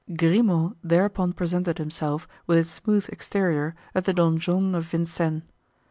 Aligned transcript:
Grimaud 0.17 0.77
thereupon 0.83 1.31
presented 1.31 1.77
himself 1.77 2.27
with 2.47 2.57
his 2.57 2.71
smooth 2.71 3.05
exterior 3.09 3.75
at 3.93 4.05
the 4.05 4.13
donjon 4.15 4.73
of 4.73 4.85
Vincennes. 4.87 5.43